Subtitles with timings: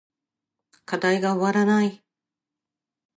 [0.83, 2.03] 課題が終わらない